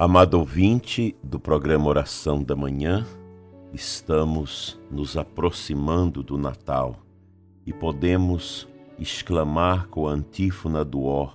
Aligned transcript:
Amado 0.00 0.38
ouvinte 0.38 1.14
do 1.22 1.38
programa 1.38 1.86
Oração 1.86 2.42
da 2.42 2.56
Manhã, 2.56 3.06
estamos 3.70 4.80
nos 4.90 5.14
aproximando 5.14 6.22
do 6.22 6.38
Natal 6.38 6.96
e 7.66 7.72
podemos 7.74 8.66
exclamar 8.98 9.88
com 9.88 10.08
a 10.08 10.12
antífona 10.12 10.86
do 10.86 11.04
Ó, 11.04 11.32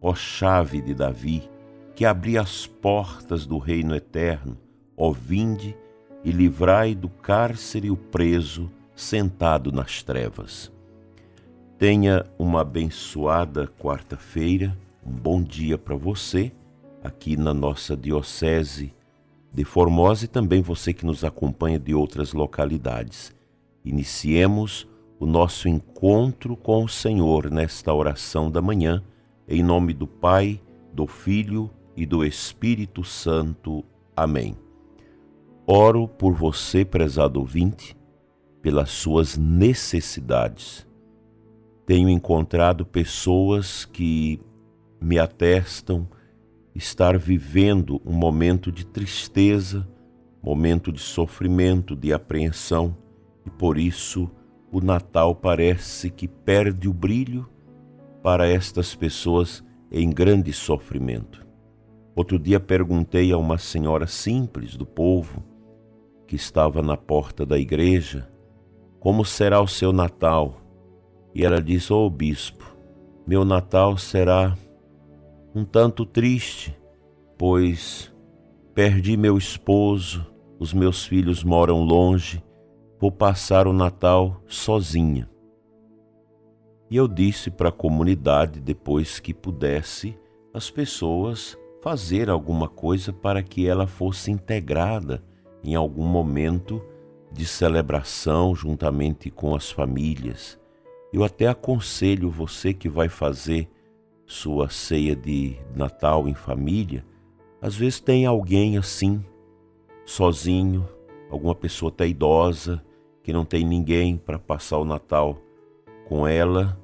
ó 0.00 0.14
chave 0.16 0.80
de 0.80 0.94
Davi, 0.94 1.48
que 1.94 2.04
abri 2.04 2.36
as 2.36 2.66
portas 2.66 3.46
do 3.46 3.56
reino 3.56 3.94
eterno, 3.94 4.58
ó 4.96 5.12
vinde 5.12 5.76
e 6.24 6.32
livrai 6.32 6.96
do 6.96 7.08
cárcere 7.08 7.88
o 7.88 7.96
preso 7.96 8.68
sentado 8.96 9.70
nas 9.70 10.02
trevas. 10.02 10.72
Tenha 11.78 12.26
uma 12.36 12.62
abençoada 12.62 13.68
quarta-feira, 13.78 14.76
um 15.06 15.12
bom 15.12 15.40
dia 15.40 15.78
para 15.78 15.94
você 15.94 16.50
aqui 17.08 17.36
na 17.36 17.52
nossa 17.52 17.96
Diocese 17.96 18.94
de 19.52 19.64
Formosa 19.64 20.26
e 20.26 20.28
também 20.28 20.62
você 20.62 20.92
que 20.92 21.06
nos 21.06 21.24
acompanha 21.24 21.78
de 21.78 21.94
outras 21.94 22.32
localidades. 22.32 23.34
Iniciemos 23.84 24.86
o 25.18 25.26
nosso 25.26 25.68
encontro 25.68 26.56
com 26.56 26.84
o 26.84 26.88
Senhor 26.88 27.50
nesta 27.50 27.92
oração 27.92 28.50
da 28.50 28.62
manhã, 28.62 29.02
em 29.48 29.62
nome 29.62 29.94
do 29.94 30.06
Pai, 30.06 30.60
do 30.92 31.06
Filho 31.06 31.70
e 31.96 32.06
do 32.06 32.24
Espírito 32.24 33.02
Santo. 33.02 33.84
Amém. 34.14 34.56
Oro 35.66 36.06
por 36.06 36.34
você, 36.34 36.84
prezado 36.84 37.40
ouvinte, 37.40 37.96
pelas 38.62 38.90
suas 38.90 39.36
necessidades. 39.36 40.86
Tenho 41.86 42.08
encontrado 42.08 42.84
pessoas 42.84 43.84
que 43.84 44.40
me 45.00 45.18
atestam 45.18 46.06
estar 46.78 47.18
vivendo 47.18 48.00
um 48.06 48.12
momento 48.12 48.70
de 48.70 48.86
tristeza, 48.86 49.86
momento 50.40 50.92
de 50.92 51.00
sofrimento, 51.00 51.96
de 51.96 52.12
apreensão, 52.12 52.96
e 53.44 53.50
por 53.50 53.76
isso 53.76 54.30
o 54.70 54.80
Natal 54.80 55.34
parece 55.34 56.08
que 56.08 56.28
perde 56.28 56.88
o 56.88 56.92
brilho 56.92 57.48
para 58.22 58.46
estas 58.46 58.94
pessoas 58.94 59.64
em 59.90 60.08
grande 60.08 60.52
sofrimento. 60.52 61.44
Outro 62.14 62.38
dia 62.38 62.60
perguntei 62.60 63.32
a 63.32 63.38
uma 63.38 63.58
senhora 63.58 64.06
simples 64.06 64.76
do 64.76 64.86
povo, 64.86 65.42
que 66.28 66.36
estava 66.36 66.80
na 66.80 66.96
porta 66.96 67.44
da 67.44 67.58
igreja, 67.58 68.30
como 69.00 69.24
será 69.24 69.60
o 69.60 69.66
seu 69.66 69.92
Natal? 69.92 70.60
E 71.34 71.44
ela 71.44 71.60
disse: 71.60 71.92
Ô 71.92 72.06
oh, 72.06 72.10
bispo, 72.10 72.76
meu 73.26 73.44
Natal 73.44 73.96
será 73.96 74.56
um 75.58 75.64
tanto 75.64 76.06
triste, 76.06 76.78
pois 77.36 78.14
perdi 78.72 79.16
meu 79.16 79.36
esposo, 79.36 80.24
os 80.56 80.72
meus 80.72 81.04
filhos 81.04 81.42
moram 81.42 81.82
longe, 81.82 82.40
vou 83.00 83.10
passar 83.10 83.66
o 83.66 83.72
Natal 83.72 84.40
sozinha. 84.46 85.28
E 86.88 86.96
eu 86.96 87.08
disse 87.08 87.50
para 87.50 87.70
a 87.70 87.72
comunidade, 87.72 88.60
depois 88.60 89.18
que 89.18 89.34
pudesse, 89.34 90.16
as 90.54 90.70
pessoas 90.70 91.58
fazer 91.82 92.30
alguma 92.30 92.68
coisa 92.68 93.12
para 93.12 93.42
que 93.42 93.66
ela 93.66 93.88
fosse 93.88 94.30
integrada 94.30 95.24
em 95.64 95.74
algum 95.74 96.06
momento 96.06 96.80
de 97.32 97.44
celebração 97.44 98.54
juntamente 98.54 99.28
com 99.28 99.56
as 99.56 99.72
famílias. 99.72 100.56
Eu 101.12 101.24
até 101.24 101.48
aconselho 101.48 102.30
você 102.30 102.72
que 102.72 102.88
vai 102.88 103.08
fazer 103.08 103.68
sua 104.28 104.68
ceia 104.68 105.16
de 105.16 105.56
Natal 105.74 106.28
em 106.28 106.34
família, 106.34 107.04
às 107.60 107.74
vezes 107.74 107.98
tem 107.98 108.26
alguém 108.26 108.76
assim, 108.76 109.24
sozinho, 110.04 110.86
alguma 111.30 111.54
pessoa 111.54 111.90
até 111.90 112.06
idosa, 112.06 112.84
que 113.22 113.32
não 113.32 113.44
tem 113.44 113.64
ninguém 113.64 114.16
para 114.16 114.38
passar 114.38 114.78
o 114.78 114.84
Natal 114.84 115.38
com 116.06 116.28
ela. 116.28 116.78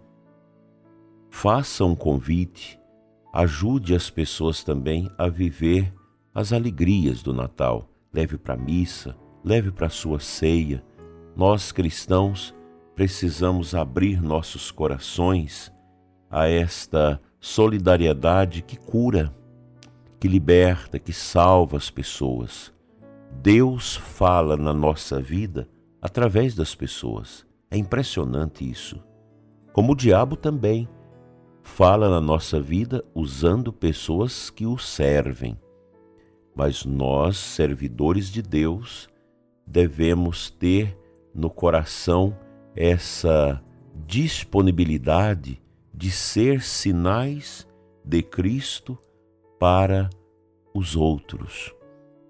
Faça 1.30 1.84
um 1.84 1.94
convite, 1.94 2.80
ajude 3.32 3.94
as 3.94 4.08
pessoas 4.08 4.64
também 4.64 5.10
a 5.18 5.28
viver 5.28 5.92
as 6.34 6.52
alegrias 6.52 7.22
do 7.22 7.32
Natal. 7.32 7.88
Leve 8.12 8.38
para 8.38 8.54
a 8.54 8.56
missa, 8.56 9.16
leve 9.44 9.70
para 9.70 9.86
a 9.88 9.90
sua 9.90 10.18
ceia. 10.18 10.82
Nós 11.36 11.72
cristãos 11.72 12.54
precisamos 12.94 13.74
abrir 13.74 14.22
nossos 14.22 14.70
corações 14.70 15.72
a 16.30 16.48
esta 16.48 17.20
solidariedade 17.44 18.62
que 18.62 18.74
cura, 18.74 19.30
que 20.18 20.26
liberta, 20.26 20.98
que 20.98 21.12
salva 21.12 21.76
as 21.76 21.90
pessoas. 21.90 22.72
Deus 23.42 23.96
fala 23.96 24.56
na 24.56 24.72
nossa 24.72 25.20
vida 25.20 25.68
através 26.00 26.54
das 26.54 26.74
pessoas. 26.74 27.46
É 27.70 27.76
impressionante 27.76 28.68
isso. 28.68 28.98
Como 29.74 29.92
o 29.92 29.94
diabo 29.94 30.36
também 30.36 30.88
fala 31.62 32.08
na 32.08 32.18
nossa 32.18 32.58
vida 32.58 33.04
usando 33.14 33.74
pessoas 33.74 34.48
que 34.48 34.64
o 34.64 34.78
servem. 34.78 35.54
Mas 36.56 36.86
nós, 36.86 37.36
servidores 37.36 38.30
de 38.30 38.40
Deus, 38.40 39.06
devemos 39.66 40.48
ter 40.48 40.98
no 41.34 41.50
coração 41.50 42.34
essa 42.74 43.62
disponibilidade 44.06 45.62
de 45.94 46.10
ser 46.10 46.60
sinais 46.60 47.66
de 48.04 48.20
Cristo 48.20 48.98
para 49.60 50.10
os 50.74 50.96
outros. 50.96 51.72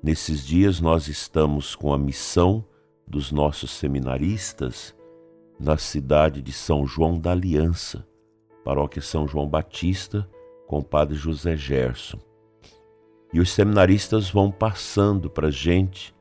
Nesses 0.03 0.47
dias 0.47 0.81
nós 0.81 1.09
estamos 1.09 1.75
com 1.75 1.93
a 1.93 1.99
missão 1.99 2.63
dos 3.09 3.33
nossos 3.33 3.71
seminaristas 3.71 4.95
na 5.59 5.79
cidade 5.79 6.43
de 6.43 6.53
São 6.53 6.87
João 6.87 7.19
da 7.19 7.33
Aliança, 7.33 8.07
paróquia 8.63 9.01
São 9.01 9.27
João 9.27 9.49
Batista, 9.49 10.29
com 10.67 10.81
o 10.81 10.85
padre 10.85 11.15
José 11.15 11.57
Gerson. 11.57 12.19
E 13.33 13.41
os 13.41 13.51
seminaristas 13.51 14.29
vão 14.29 14.51
passando 14.51 15.31
para 15.31 15.49
a 15.49 15.51
gente 15.51 16.15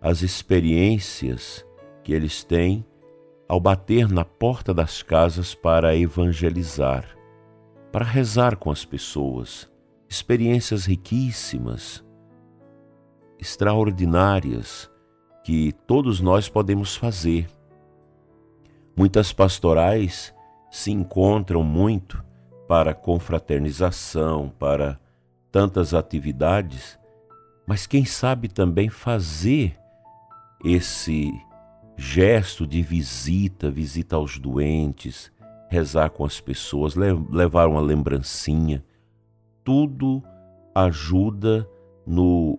as 0.00 0.22
experiências 0.22 1.66
que 2.02 2.12
eles 2.12 2.42
têm 2.42 2.84
ao 3.52 3.60
bater 3.60 4.08
na 4.08 4.24
porta 4.24 4.72
das 4.72 5.02
casas 5.02 5.54
para 5.54 5.94
evangelizar, 5.94 7.04
para 7.92 8.02
rezar 8.02 8.56
com 8.56 8.70
as 8.70 8.82
pessoas, 8.82 9.70
experiências 10.08 10.86
riquíssimas, 10.86 12.02
extraordinárias 13.38 14.90
que 15.44 15.70
todos 15.86 16.18
nós 16.18 16.48
podemos 16.48 16.96
fazer. 16.96 17.46
Muitas 18.96 19.34
pastorais 19.34 20.34
se 20.70 20.90
encontram 20.90 21.62
muito 21.62 22.24
para 22.66 22.94
confraternização, 22.94 24.48
para 24.58 24.98
tantas 25.50 25.92
atividades, 25.92 26.98
mas 27.66 27.86
quem 27.86 28.06
sabe 28.06 28.48
também 28.48 28.88
fazer 28.88 29.78
esse 30.64 31.30
gesto 31.96 32.66
de 32.66 32.82
visita, 32.82 33.70
visita 33.70 34.16
aos 34.16 34.38
doentes, 34.38 35.30
rezar 35.68 36.10
com 36.10 36.24
as 36.24 36.40
pessoas, 36.40 36.94
levar 36.94 37.68
uma 37.68 37.80
lembrancinha, 37.80 38.84
tudo 39.64 40.22
ajuda 40.74 41.68
no 42.06 42.58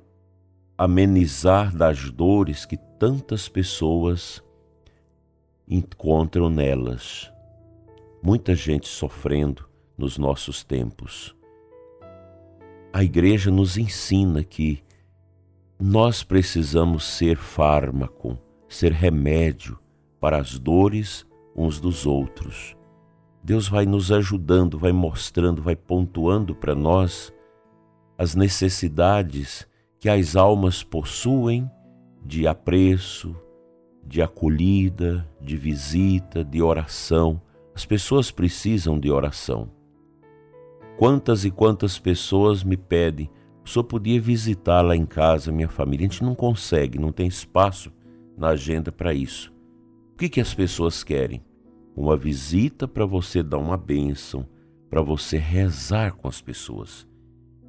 amenizar 0.78 1.76
das 1.76 2.10
dores 2.10 2.66
que 2.66 2.78
tantas 2.78 3.48
pessoas 3.48 4.44
encontram 5.68 6.50
nelas. 6.50 7.32
Muita 8.22 8.56
gente 8.56 8.88
sofrendo 8.88 9.68
nos 9.98 10.18
nossos 10.18 10.64
tempos. 10.64 11.36
A 12.92 13.04
igreja 13.04 13.52
nos 13.52 13.78
ensina 13.78 14.44
que 14.44 14.84
nós 15.80 16.24
precisamos 16.24 17.04
ser 17.04 17.38
fármaco 17.38 18.38
ser 18.74 18.92
remédio 18.92 19.78
para 20.20 20.38
as 20.38 20.58
dores 20.58 21.26
uns 21.56 21.80
dos 21.80 22.06
outros. 22.06 22.76
Deus 23.44 23.68
vai 23.68 23.86
nos 23.86 24.12
ajudando, 24.12 24.80
vai 24.80 24.92
mostrando, 24.92 25.62
vai 25.62 25.76
pontuando 25.76 26.56
para 26.56 26.74
nós 26.74 27.34
as 28.18 28.36
necessidades 28.36 29.68
que 30.00 30.10
as 30.10 30.36
almas 30.36 30.82
possuem 30.82 31.70
de 32.26 32.48
apreço, 32.48 33.36
de 34.06 34.22
acolhida, 34.22 35.28
de 35.42 35.58
visita, 35.58 36.44
de 36.44 36.62
oração. 36.62 37.42
As 37.76 37.86
pessoas 37.86 38.32
precisam 38.32 39.00
de 39.00 39.12
oração. 39.12 39.70
Quantas 40.98 41.44
e 41.44 41.52
quantas 41.52 42.00
pessoas 42.00 42.64
me 42.64 42.78
pedem, 42.78 43.30
senhor 43.66 43.84
podia 43.84 44.22
visitar 44.22 44.82
lá 44.82 44.96
em 44.96 45.06
casa 45.06 45.52
minha 45.52 45.70
família? 45.70 46.06
A 46.06 46.10
gente 46.10 46.24
não 46.24 46.36
consegue, 46.36 47.00
não 47.00 47.12
tem 47.12 47.28
espaço 47.28 47.92
na 48.38 48.50
agenda 48.50 48.92
para 48.92 49.14
isso. 49.14 49.54
O 50.14 50.18
que, 50.18 50.30
que 50.30 50.42
as 50.42 50.54
pessoas 50.54 51.04
querem? 51.04 51.44
Uma 51.96 52.16
visita 52.16 52.88
para 52.88 53.06
você 53.06 53.44
dar 53.44 53.58
uma 53.58 53.78
bênção, 53.78 54.48
para 54.90 55.02
você 55.02 55.38
rezar 55.38 56.14
com 56.14 56.28
as 56.28 56.42
pessoas. 56.42 57.08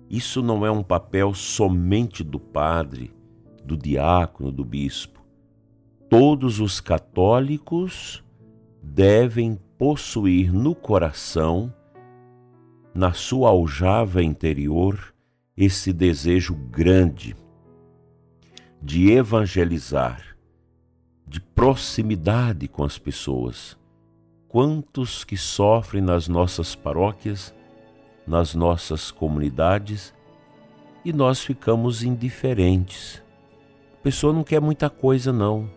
Isso 0.08 0.43
não 0.43 0.64
é 0.64 0.70
um 0.70 0.82
papel 0.82 1.34
somente 1.34 2.22
do 2.22 2.38
padre, 2.38 3.12
do 3.64 3.76
diácono, 3.76 4.52
do 4.52 4.64
bispo. 4.64 5.25
Todos 6.08 6.61
os 6.61 6.81
católicos 6.81 8.22
devem 8.82 9.58
possuir 9.78 10.52
no 10.52 10.75
coração, 10.75 11.72
na 12.94 13.12
sua 13.12 13.49
aljava 13.49 14.22
interior, 14.22 15.14
esse 15.56 15.93
desejo 15.93 16.55
grande 16.55 17.34
de 18.82 19.11
evangelizar, 19.11 20.34
de 21.35 21.41
proximidade 21.41 22.69
com 22.69 22.85
as 22.85 22.97
pessoas. 22.97 23.77
Quantos 24.47 25.25
que 25.25 25.37
sofrem 25.37 26.01
nas 26.01 26.29
nossas 26.29 26.77
paróquias, 26.77 27.53
nas 28.25 28.55
nossas 28.55 29.11
comunidades, 29.11 30.15
e 31.05 31.13
nós 31.13 31.43
ficamos 31.43 32.05
indiferentes. 32.05 33.21
A 33.99 34.03
pessoa 34.05 34.33
não 34.33 34.45
quer 34.45 34.61
muita 34.61 34.89
coisa, 34.89 35.33
não. 35.33 35.69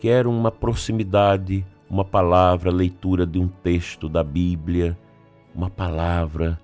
Quer 0.00 0.26
uma 0.26 0.50
proximidade, 0.50 1.66
uma 1.90 2.02
palavra, 2.02 2.70
leitura 2.70 3.26
de 3.26 3.38
um 3.38 3.46
texto 3.46 4.08
da 4.08 4.24
Bíblia, 4.24 4.98
uma 5.54 5.68
palavra, 5.68 6.58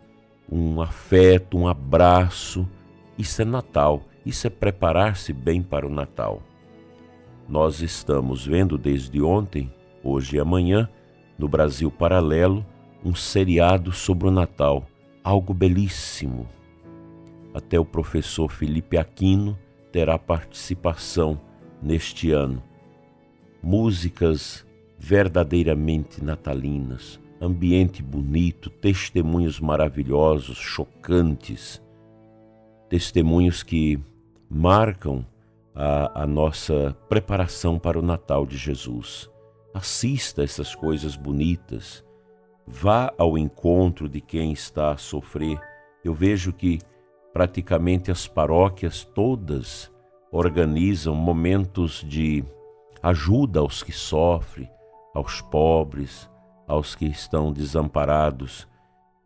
um 0.50 0.80
afeto, 0.80 1.58
um 1.58 1.68
abraço. 1.68 2.66
Isso 3.18 3.42
é 3.42 3.44
Natal, 3.44 4.02
isso 4.24 4.46
é 4.46 4.50
preparar-se 4.50 5.30
bem 5.30 5.62
para 5.62 5.86
o 5.86 5.90
Natal. 5.90 6.40
Nós 7.48 7.82
estamos 7.82 8.46
vendo 8.46 8.78
desde 8.78 9.20
ontem, 9.20 9.70
hoje 10.02 10.36
e 10.36 10.40
amanhã, 10.40 10.88
no 11.38 11.46
Brasil 11.46 11.90
Paralelo, 11.90 12.64
um 13.04 13.14
seriado 13.14 13.92
sobre 13.92 14.28
o 14.28 14.30
Natal, 14.30 14.86
algo 15.22 15.52
belíssimo. 15.52 16.48
Até 17.52 17.78
o 17.78 17.84
professor 17.84 18.50
Felipe 18.50 18.96
Aquino 18.96 19.58
terá 19.92 20.18
participação 20.18 21.38
neste 21.82 22.30
ano. 22.30 22.62
Músicas 23.62 24.66
verdadeiramente 24.98 26.24
natalinas, 26.24 27.20
ambiente 27.38 28.02
bonito, 28.02 28.70
testemunhos 28.70 29.60
maravilhosos, 29.60 30.56
chocantes, 30.56 31.82
testemunhos 32.88 33.62
que 33.62 34.00
marcam 34.48 35.26
a, 35.74 36.22
a, 36.22 36.26
nossa 36.26 36.96
preparação 37.08 37.78
para 37.78 37.98
o 37.98 38.02
Natal 38.02 38.46
de 38.46 38.56
Jesus. 38.56 39.28
Assista 39.74 40.42
essas 40.44 40.74
coisas 40.74 41.16
bonitas, 41.16 42.04
vá 42.66 43.12
ao 43.18 43.36
encontro 43.36 44.08
de 44.08 44.20
quem 44.20 44.52
está 44.52 44.92
a 44.92 44.96
sofrer. 44.96 45.58
Eu 46.04 46.14
vejo 46.14 46.52
que 46.52 46.78
praticamente 47.32 48.10
as 48.10 48.28
paróquias 48.28 49.04
todas 49.04 49.90
organizam 50.30 51.14
momentos 51.14 52.04
de 52.06 52.44
ajuda 53.02 53.60
aos 53.60 53.82
que 53.82 53.92
sofrem, 53.92 54.70
aos 55.12 55.40
pobres, 55.40 56.30
aos 56.68 56.94
que 56.94 57.06
estão 57.06 57.52
desamparados, 57.52 58.68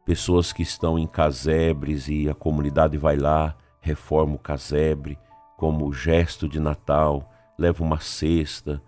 pessoas 0.06 0.52
que 0.52 0.62
estão 0.62 0.98
em 0.98 1.06
casebres 1.06 2.08
e 2.08 2.28
a 2.28 2.34
comunidade 2.34 2.96
vai 2.96 3.16
lá, 3.16 3.54
reforma 3.80 4.34
o 4.34 4.38
casebre 4.38 5.18
como 5.58 5.92
gesto 5.92 6.48
de 6.48 6.60
Natal, 6.60 7.28
leva 7.58 7.82
uma 7.82 7.98
cesta, 7.98 8.80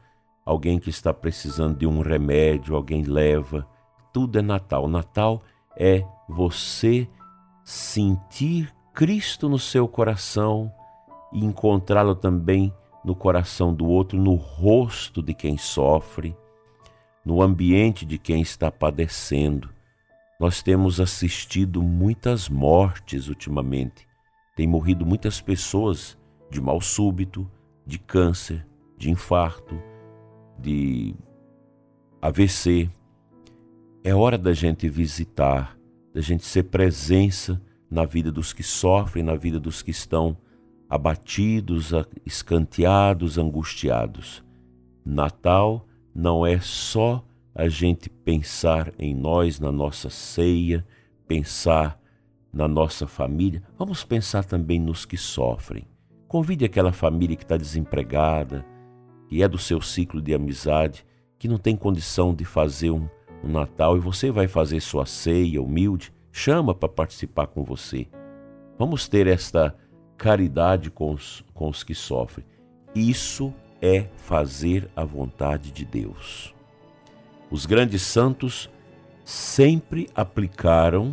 alguém 0.46 0.78
que 0.78 0.88
está 0.88 1.12
precisando 1.12 1.76
de 1.76 1.84
um 1.84 2.00
remédio, 2.00 2.76
alguém 2.76 3.02
leva. 3.02 3.67
Tudo 4.12 4.38
é 4.38 4.43
Natal. 4.43 4.87
Natal 4.87 5.43
é 5.76 6.06
você 6.28 7.08
sentir 7.64 8.72
Cristo 8.94 9.49
no 9.49 9.58
seu 9.58 9.88
coração 9.88 10.72
e 11.32 11.44
encontrá-lo 11.44 12.14
também 12.14 12.73
no 13.05 13.16
coração 13.16 13.75
do 13.75 13.87
outro, 13.87 14.16
no 14.16 14.37
rosto 14.37 15.20
de 15.20 15.34
quem 15.34 15.58
sofre, 15.58 16.37
no 17.25 17.43
ambiente 17.43 18.06
de 18.06 18.16
quem 18.16 18.40
está 18.40 18.70
padecendo. 18.70 19.69
Nós 20.38 20.62
temos 20.62 21.00
assistido 21.00 21.82
muitas 21.82 22.49
mortes 22.49 23.26
ultimamente. 23.26 24.06
Tem 24.55 24.69
morrido 24.69 25.05
muitas 25.05 25.40
pessoas 25.40 26.16
de 26.50 26.61
mal 26.61 26.81
súbito, 26.81 27.50
de 27.87 27.99
câncer, 27.99 28.67
de 28.99 29.11
infarto, 29.11 29.81
de 30.58 31.14
AVC. 32.20 32.91
É 34.02 34.14
hora 34.14 34.37
da 34.37 34.52
gente 34.52 34.88
visitar, 34.88 35.79
da 36.12 36.20
gente 36.20 36.44
ser 36.44 36.64
presença 36.64 37.61
na 37.91 38.05
vida 38.05 38.31
dos 38.31 38.52
que 38.52 38.62
sofrem, 38.62 39.23
na 39.23 39.35
vida 39.35 39.58
dos 39.58 39.82
que 39.82 39.91
estão 39.91 40.37
abatidos, 40.88 41.93
escanteados, 42.26 43.38
angustiados. 43.38 44.44
Natal 45.05 45.87
não 46.14 46.44
é 46.44 46.61
só 46.61 47.25
a 47.55 47.69
gente 47.69 48.08
pensar 48.08 48.93
em 48.99 49.14
nós, 49.14 49.61
na 49.61 49.70
nossa 49.70 50.11
ceia, 50.11 50.87
pensar 51.26 52.00
na 52.52 52.67
nossa 52.67 53.06
família, 53.06 53.62
vamos 53.79 54.05
pensar 54.05 54.44
também 54.44 54.81
nos 54.81 55.05
que 55.05 55.17
sofrem. 55.17 55.87
Convide 56.31 56.65
aquela 56.65 56.93
família 56.93 57.35
que 57.35 57.43
está 57.43 57.56
desempregada, 57.56 58.65
que 59.29 59.43
é 59.43 59.49
do 59.49 59.59
seu 59.59 59.82
ciclo 59.82 60.23
de 60.23 60.32
amizade, 60.32 61.05
que 61.37 61.49
não 61.49 61.59
tem 61.59 61.75
condição 61.75 62.32
de 62.32 62.44
fazer 62.44 62.93
um, 62.93 63.09
um 63.43 63.50
Natal 63.50 63.97
e 63.97 64.00
você 64.00 64.31
vai 64.31 64.47
fazer 64.47 64.79
sua 64.79 65.06
ceia 65.06 65.61
humilde, 65.61 66.12
chama 66.31 66.73
para 66.73 66.88
participar 66.88 67.49
com 67.49 67.65
você. 67.65 68.06
Vamos 68.79 69.09
ter 69.09 69.27
esta 69.27 69.75
caridade 70.17 70.88
com 70.88 71.12
os, 71.12 71.44
com 71.53 71.69
os 71.69 71.82
que 71.82 71.97
sofrem. 71.97 72.47
Isso 72.94 73.53
é 73.83 74.06
fazer 74.15 74.88
a 74.94 75.03
vontade 75.03 75.73
de 75.73 75.85
Deus. 75.85 76.55
Os 77.50 77.67
grandes 77.67 78.03
santos 78.03 78.71
sempre 79.25 80.09
aplicaram 80.15 81.12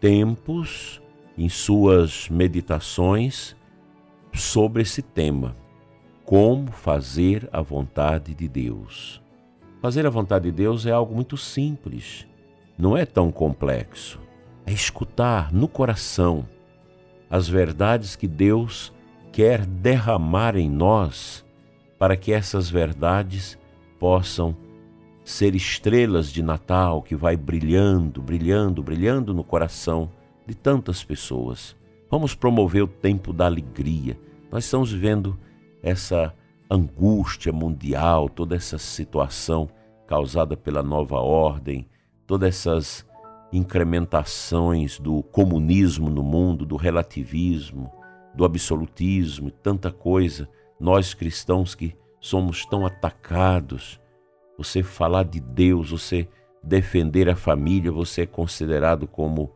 tempos 0.00 1.02
em 1.36 1.50
suas 1.50 2.30
meditações 2.30 3.54
sobre 4.34 4.82
esse 4.82 5.00
tema: 5.00 5.56
como 6.24 6.70
fazer 6.70 7.48
a 7.52 7.60
vontade 7.60 8.34
de 8.34 8.48
Deus. 8.48 9.22
Fazer 9.80 10.06
a 10.06 10.10
vontade 10.10 10.46
de 10.46 10.52
Deus 10.52 10.86
é 10.86 10.90
algo 10.90 11.14
muito 11.14 11.36
simples, 11.36 12.26
não 12.76 12.96
é 12.96 13.04
tão 13.04 13.30
complexo. 13.30 14.20
É 14.66 14.72
escutar 14.72 15.52
no 15.52 15.68
coração 15.68 16.48
as 17.28 17.48
verdades 17.48 18.16
que 18.16 18.26
Deus 18.26 18.92
quer 19.30 19.66
derramar 19.66 20.56
em 20.56 20.70
nós 20.70 21.44
para 21.98 22.16
que 22.16 22.32
essas 22.32 22.70
verdades 22.70 23.58
possam 23.98 24.56
ser 25.24 25.54
estrelas 25.54 26.30
de 26.30 26.42
Natal 26.42 27.02
que 27.02 27.16
vai 27.16 27.36
brilhando, 27.36 28.22
brilhando, 28.22 28.82
brilhando 28.82 29.34
no 29.34 29.42
coração 29.42 30.10
de 30.46 30.54
tantas 30.54 31.02
pessoas. 31.02 31.76
Vamos 32.10 32.34
promover 32.34 32.82
o 32.82 32.88
tempo 32.88 33.32
da 33.32 33.46
alegria. 33.46 34.18
Nós 34.54 34.66
estamos 34.66 34.92
vivendo 34.92 35.36
essa 35.82 36.32
angústia 36.70 37.52
mundial, 37.52 38.28
toda 38.28 38.54
essa 38.54 38.78
situação 38.78 39.68
causada 40.06 40.56
pela 40.56 40.80
nova 40.80 41.16
ordem, 41.16 41.88
todas 42.24 42.50
essas 42.50 43.04
incrementações 43.52 44.96
do 45.00 45.24
comunismo 45.24 46.08
no 46.08 46.22
mundo, 46.22 46.64
do 46.64 46.76
relativismo, 46.76 47.90
do 48.32 48.44
absolutismo 48.44 49.50
tanta 49.50 49.90
coisa, 49.90 50.48
nós 50.78 51.14
cristãos 51.14 51.74
que 51.74 51.92
somos 52.20 52.64
tão 52.64 52.86
atacados, 52.86 54.00
você 54.56 54.84
falar 54.84 55.24
de 55.24 55.40
Deus, 55.40 55.90
você 55.90 56.28
defender 56.62 57.28
a 57.28 57.34
família, 57.34 57.90
você 57.90 58.22
é 58.22 58.26
considerado 58.26 59.08
como 59.08 59.52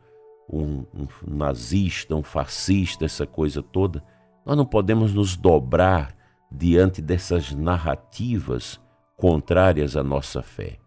um, 0.52 0.84
um 0.92 1.06
nazista, 1.36 2.16
um 2.16 2.22
fascista, 2.24 3.04
essa 3.04 3.28
coisa 3.28 3.62
toda. 3.62 4.02
Nós 4.48 4.56
não 4.56 4.64
podemos 4.64 5.12
nos 5.12 5.36
dobrar 5.36 6.16
diante 6.50 7.02
dessas 7.02 7.52
narrativas 7.52 8.80
contrárias 9.14 9.94
à 9.94 10.02
nossa 10.02 10.42
fé. 10.42 10.78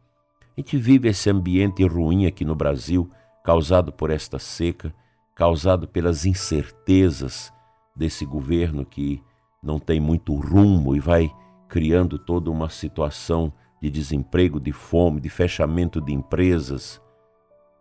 A 0.58 0.60
gente 0.60 0.77
vive 0.77 1.10
esse 1.10 1.30
ambiente 1.30 1.86
ruim 1.86 2.25
aqui 2.25 2.44
no 2.44 2.56
Brasil, 2.56 3.08
causado 3.44 3.94
por 3.94 4.10
esta 4.10 4.39
seca, 4.39 4.91
causado 5.36 5.88
pelas 5.88 6.25
incertezas 6.25 7.53
desse 7.96 8.25
governo 8.25 8.84
que 8.84 9.22
não 9.62 9.77
tem 9.77 10.00
muito 10.00 10.34
rumo 10.34 10.96
e 10.96 11.00
vai 11.00 11.32
criando 11.70 12.18
toda 12.18 12.50
uma 12.50 12.68
situação 12.68 13.53
de 13.80 13.91
desemprego, 13.91 14.60
de 14.60 14.72
fome, 14.72 15.22
de 15.22 15.30
fechamento 15.30 16.01
de 16.01 16.12
empresas. 16.12 17.00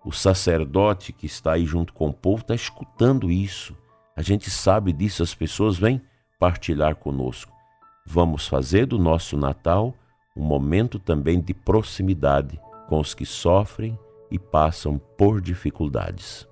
O 0.05 0.13
sacerdote 0.13 1.11
que 1.11 1.25
está 1.25 1.53
aí 1.53 1.65
junto 1.65 1.95
com 1.95 2.09
o 2.09 2.13
povo 2.13 2.43
está 2.43 2.55
escutando 2.55 3.31
isso. 3.31 3.75
A 4.21 4.23
gente 4.23 4.51
sabe 4.51 4.93
disso, 4.93 5.23
as 5.23 5.35
pessoas 5.35 5.79
vêm 5.79 5.99
partilhar 6.39 6.95
conosco. 6.95 7.57
Vamos 8.07 8.47
fazer 8.47 8.85
do 8.85 8.99
nosso 8.99 9.35
Natal 9.35 9.95
um 10.37 10.43
momento 10.43 10.99
também 10.99 11.41
de 11.41 11.55
proximidade 11.55 12.61
com 12.87 13.01
os 13.01 13.15
que 13.15 13.25
sofrem 13.25 13.99
e 14.31 14.39
passam 14.39 14.99
por 15.17 15.41
dificuldades. 15.41 16.47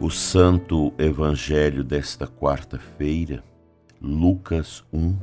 O 0.00 0.08
Santo 0.08 0.94
Evangelho 0.96 1.84
desta 1.84 2.26
quarta-feira, 2.26 3.44
Lucas 4.00 4.82
1, 4.90 5.14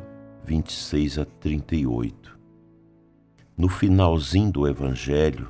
26 0.46 1.18
a 1.18 1.26
38. 1.26 2.41
No 3.58 3.68
finalzinho 3.68 4.52
do 4.52 4.68
Evangelho, 4.68 5.50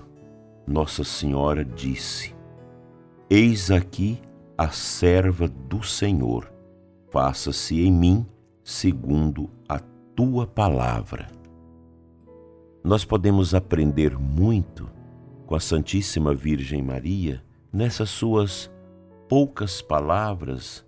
Nossa 0.67 1.03
Senhora 1.03 1.63
disse: 1.63 2.36
Eis 3.29 3.70
aqui 3.70 4.20
a 4.58 4.70
serva 4.70 5.48
do 5.48 5.84
Senhor, 5.84 6.51
faça-se 7.10 7.81
em 7.81 7.91
mim 7.91 8.25
segundo 8.63 9.50
a 9.67 9.79
tua 10.15 10.46
palavra. 10.46 11.29
Nós 12.84 13.05
podemos 13.05 13.53
aprender 13.53 14.17
muito 14.17 14.89
com 15.46 15.55
a 15.55 15.60
Santíssima 15.60 16.34
Virgem 16.34 16.81
Maria 16.81 17.43
nessas 17.72 18.10
suas 18.10 18.72
poucas 19.29 19.81
palavras, 19.81 20.86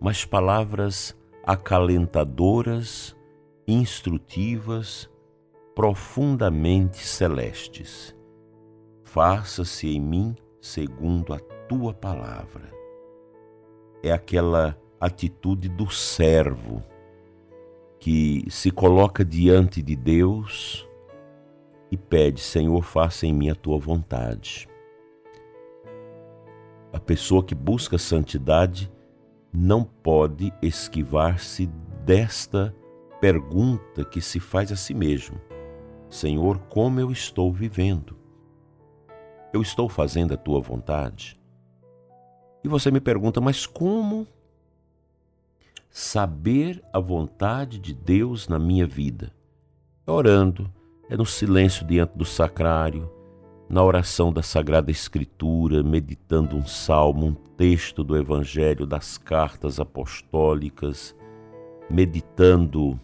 mas 0.00 0.24
palavras 0.24 1.16
acalentadoras, 1.44 3.14
instrutivas, 3.68 5.08
profundamente 5.74 6.98
celestes. 6.98 8.14
Faça-se 9.02 9.88
em 9.88 10.00
mim 10.00 10.36
segundo 10.60 11.34
a 11.34 11.38
tua 11.68 11.92
palavra. 11.92 12.72
É 14.02 14.12
aquela 14.12 14.78
atitude 15.00 15.68
do 15.68 15.90
servo 15.90 16.82
que 17.98 18.44
se 18.50 18.70
coloca 18.70 19.24
diante 19.24 19.82
de 19.82 19.96
Deus 19.96 20.88
e 21.90 21.96
pede: 21.96 22.40
Senhor, 22.40 22.82
faça 22.82 23.26
em 23.26 23.32
mim 23.32 23.50
a 23.50 23.54
tua 23.54 23.78
vontade. 23.78 24.68
A 26.92 27.00
pessoa 27.00 27.42
que 27.42 27.54
busca 27.54 27.98
santidade 27.98 28.92
não 29.52 29.84
pode 29.84 30.52
esquivar-se 30.62 31.66
desta 32.04 32.74
pergunta 33.20 34.04
que 34.04 34.20
se 34.20 34.38
faz 34.38 34.70
a 34.70 34.76
si 34.76 34.94
mesmo: 34.94 35.40
Senhor, 36.14 36.58
como 36.68 37.00
eu 37.00 37.10
estou 37.10 37.52
vivendo? 37.52 38.16
Eu 39.52 39.60
estou 39.60 39.88
fazendo 39.88 40.32
a 40.32 40.36
tua 40.36 40.60
vontade? 40.60 41.36
E 42.62 42.68
você 42.68 42.88
me 42.88 43.00
pergunta, 43.00 43.40
mas 43.40 43.66
como 43.66 44.24
saber 45.90 46.80
a 46.92 47.00
vontade 47.00 47.80
de 47.80 47.92
Deus 47.92 48.46
na 48.46 48.60
minha 48.60 48.86
vida? 48.86 49.34
É 50.06 50.10
orando, 50.12 50.72
é 51.10 51.16
no 51.16 51.26
silêncio 51.26 51.84
diante 51.84 52.16
do 52.16 52.24
sacrário, 52.24 53.10
na 53.68 53.82
oração 53.82 54.32
da 54.32 54.40
Sagrada 54.40 54.92
Escritura, 54.92 55.82
meditando 55.82 56.56
um 56.56 56.64
salmo, 56.64 57.26
um 57.26 57.34
texto 57.34 58.04
do 58.04 58.16
Evangelho, 58.16 58.86
das 58.86 59.18
cartas 59.18 59.80
apostólicas, 59.80 61.12
meditando 61.90 63.00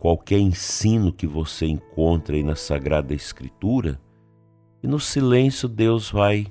qualquer 0.00 0.38
ensino 0.38 1.12
que 1.12 1.26
você 1.26 1.66
encontre 1.66 2.38
aí 2.38 2.42
na 2.42 2.56
Sagrada 2.56 3.12
Escritura, 3.12 4.00
e 4.82 4.88
no 4.88 4.98
silêncio 4.98 5.68
Deus 5.68 6.10
vai 6.10 6.46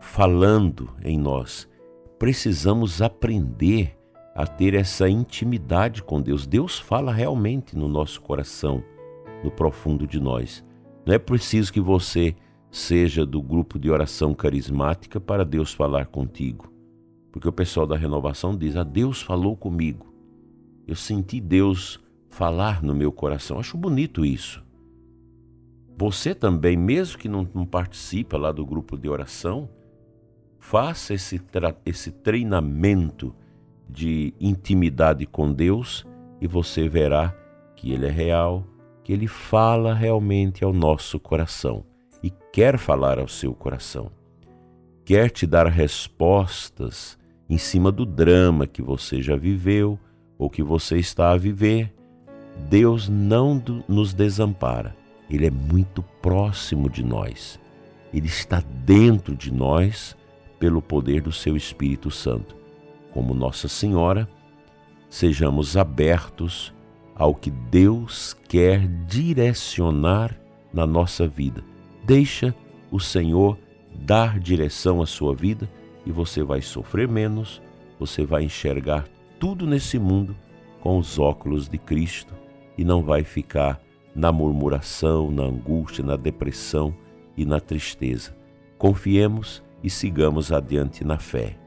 falando 0.00 0.88
em 1.04 1.18
nós. 1.18 1.68
Precisamos 2.20 3.02
aprender 3.02 3.98
a 4.32 4.46
ter 4.46 4.74
essa 4.74 5.08
intimidade 5.10 6.04
com 6.04 6.22
Deus. 6.22 6.46
Deus 6.46 6.78
fala 6.78 7.12
realmente 7.12 7.76
no 7.76 7.88
nosso 7.88 8.20
coração, 8.20 8.80
no 9.42 9.50
profundo 9.50 10.06
de 10.06 10.20
nós. 10.20 10.64
Não 11.04 11.12
é 11.12 11.18
preciso 11.18 11.72
que 11.72 11.80
você 11.80 12.36
seja 12.70 13.26
do 13.26 13.42
grupo 13.42 13.76
de 13.76 13.90
oração 13.90 14.32
carismática 14.32 15.18
para 15.18 15.44
Deus 15.44 15.72
falar 15.74 16.06
contigo. 16.06 16.72
Porque 17.32 17.48
o 17.48 17.52
pessoal 17.52 17.88
da 17.88 17.96
renovação 17.96 18.56
diz: 18.56 18.76
"A 18.76 18.82
ah, 18.82 18.84
Deus 18.84 19.20
falou 19.20 19.56
comigo. 19.56 20.06
Eu 20.86 20.94
senti 20.94 21.40
Deus 21.40 22.00
falar 22.28 22.82
no 22.82 22.94
meu 22.94 23.12
coração". 23.12 23.58
Acho 23.58 23.76
bonito 23.76 24.24
isso. 24.24 24.64
Você 25.96 26.34
também, 26.34 26.76
mesmo 26.76 27.18
que 27.18 27.28
não, 27.28 27.48
não 27.52 27.66
participe 27.66 28.36
lá 28.36 28.52
do 28.52 28.64
grupo 28.64 28.96
de 28.96 29.08
oração, 29.08 29.68
faça 30.58 31.14
esse, 31.14 31.40
esse 31.84 32.10
treinamento 32.10 33.34
de 33.88 34.34
intimidade 34.38 35.26
com 35.26 35.52
Deus 35.52 36.06
e 36.40 36.46
você 36.46 36.88
verá 36.88 37.34
que 37.74 37.92
Ele 37.92 38.06
é 38.06 38.10
real, 38.10 38.64
que 39.08 39.12
ele 39.14 39.26
fala 39.26 39.94
realmente 39.94 40.62
ao 40.62 40.70
nosso 40.70 41.18
coração 41.18 41.82
e 42.22 42.30
quer 42.52 42.76
falar 42.76 43.18
ao 43.18 43.26
seu 43.26 43.54
coração. 43.54 44.12
Quer 45.02 45.30
te 45.30 45.46
dar 45.46 45.66
respostas 45.66 47.18
em 47.48 47.56
cima 47.56 47.90
do 47.90 48.04
drama 48.04 48.66
que 48.66 48.82
você 48.82 49.22
já 49.22 49.34
viveu 49.34 49.98
ou 50.36 50.50
que 50.50 50.62
você 50.62 50.98
está 50.98 51.30
a 51.30 51.38
viver. 51.38 51.90
Deus 52.68 53.08
não 53.08 53.62
nos 53.86 54.12
desampara. 54.12 54.94
Ele 55.30 55.46
é 55.46 55.50
muito 55.50 56.02
próximo 56.20 56.90
de 56.90 57.04
nós. 57.04 57.58
Ele 58.12 58.26
está 58.26 58.62
dentro 58.84 59.36
de 59.36 59.52
nós 59.52 60.16
pelo 60.58 60.82
poder 60.82 61.22
do 61.22 61.32
seu 61.32 61.56
Espírito 61.56 62.10
Santo. 62.10 62.56
Como 63.12 63.34
Nossa 63.34 63.68
Senhora, 63.68 64.28
sejamos 65.08 65.76
abertos 65.76 66.74
ao 67.14 67.34
que 67.34 67.50
Deus 67.50 68.36
quer 68.48 68.86
direcionar 69.06 70.38
na 70.72 70.86
nossa 70.86 71.26
vida. 71.26 71.62
Deixa 72.04 72.54
o 72.90 72.98
Senhor 72.98 73.58
dar 73.94 74.38
direção 74.38 75.02
à 75.02 75.06
sua 75.06 75.34
vida 75.34 75.68
e 76.06 76.12
você 76.12 76.42
vai 76.42 76.62
sofrer 76.62 77.08
menos, 77.08 77.62
você 77.98 78.24
vai 78.24 78.44
enxergar 78.44 79.06
tudo 79.38 79.66
nesse 79.66 79.98
mundo 79.98 80.36
com 80.80 80.98
os 80.98 81.18
óculos 81.18 81.68
de 81.68 81.78
Cristo 81.78 82.34
e 82.78 82.84
não 82.84 83.02
vai 83.02 83.24
ficar 83.24 83.80
na 84.14 84.32
murmuração, 84.32 85.30
na 85.30 85.42
angústia, 85.42 86.04
na 86.04 86.16
depressão 86.16 86.94
e 87.36 87.44
na 87.44 87.60
tristeza. 87.60 88.34
Confiemos 88.78 89.62
e 89.82 89.90
sigamos 89.90 90.52
adiante 90.52 91.04
na 91.04 91.18
fé. 91.18 91.58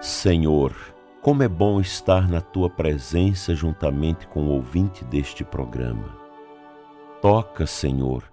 Senhor, 0.00 0.74
como 1.20 1.42
é 1.42 1.48
bom 1.48 1.80
estar 1.80 2.28
na 2.28 2.40
tua 2.40 2.70
presença 2.70 3.54
juntamente 3.54 4.26
com 4.26 4.44
o 4.44 4.50
ouvinte 4.50 5.04
deste 5.04 5.44
programa. 5.44 6.16
Toca, 7.20 7.66
Senhor, 7.66 8.24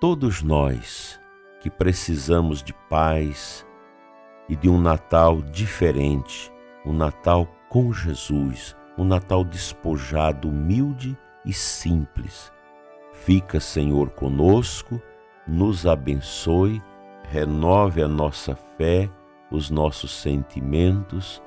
todos 0.00 0.42
nós 0.42 1.20
que 1.60 1.68
precisamos 1.68 2.62
de 2.62 2.72
paz 2.88 3.66
e 4.52 4.56
de 4.56 4.68
um 4.68 4.78
Natal 4.78 5.40
diferente, 5.40 6.52
um 6.84 6.92
Natal 6.92 7.48
com 7.70 7.90
Jesus, 7.90 8.76
um 8.98 9.04
Natal 9.04 9.42
despojado, 9.42 10.50
humilde 10.50 11.16
e 11.42 11.54
simples. 11.54 12.52
Fica, 13.14 13.58
Senhor, 13.58 14.10
conosco, 14.10 15.00
nos 15.48 15.86
abençoe, 15.86 16.82
renove 17.30 18.02
a 18.02 18.08
nossa 18.08 18.54
fé 18.76 19.08
os 19.50 19.70
nossos 19.70 20.10
sentimentos 20.10 21.42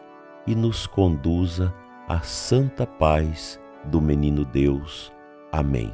e 0.47 0.55
nos 0.55 0.88
conduza 0.88 1.71
à 2.07 2.21
santa 2.21 2.88
paz 2.88 3.59
do 3.85 4.01
Menino 4.01 4.43
Deus. 4.43 5.13
Amém. 5.51 5.93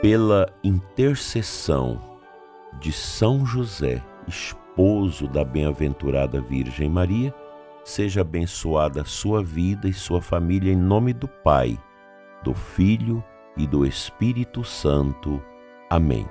Pela 0.00 0.46
intercessão 0.62 2.07
de 2.80 2.92
São 2.92 3.44
José, 3.44 4.02
esposo 4.26 5.26
da 5.26 5.44
bem-aventurada 5.44 6.40
Virgem 6.40 6.88
Maria, 6.88 7.34
seja 7.84 8.20
abençoada 8.20 9.02
a 9.02 9.04
sua 9.04 9.42
vida 9.42 9.88
e 9.88 9.92
sua 9.92 10.20
família 10.20 10.72
em 10.72 10.76
nome 10.76 11.12
do 11.12 11.26
Pai, 11.26 11.78
do 12.42 12.54
Filho 12.54 13.24
e 13.56 13.66
do 13.66 13.84
Espírito 13.84 14.62
Santo. 14.62 15.42
Amém. 15.90 16.28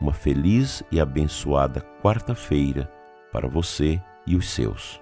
Uma 0.00 0.12
feliz 0.12 0.82
e 0.92 1.00
abençoada 1.00 1.80
quarta-feira 2.02 2.92
para 3.32 3.48
você 3.48 4.00
e 4.26 4.36
os 4.36 4.48
seus. 4.48 5.00